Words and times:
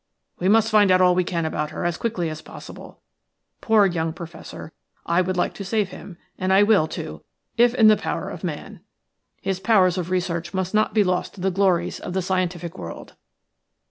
We 0.39 0.49
must 0.49 0.71
find 0.71 0.89
out 0.89 0.99
all 0.99 1.13
we 1.13 1.23
can 1.23 1.45
about 1.45 1.69
her 1.69 1.85
as 1.85 1.95
quickly 1.95 2.27
as 2.31 2.41
possible. 2.41 3.01
Poor 3.61 3.85
young 3.85 4.13
Professor, 4.13 4.71
I 5.05 5.21
should 5.23 5.37
like 5.37 5.53
to 5.53 5.63
save 5.63 5.89
him, 5.89 6.17
and 6.39 6.51
I 6.51 6.63
will, 6.63 6.87
too, 6.87 7.23
if 7.55 7.75
in 7.75 7.87
the 7.87 7.95
power 7.95 8.27
of 8.27 8.43
man. 8.43 8.79
His 9.43 9.59
powers 9.59 9.99
of 9.99 10.09
research 10.09 10.55
must 10.55 10.73
not 10.73 10.95
be 10.95 11.03
lost 11.03 11.35
to 11.35 11.41
the 11.41 11.51
glories 11.51 11.99
of 11.99 12.13
the 12.13 12.23
scientific 12.23 12.79
world." 12.79 13.13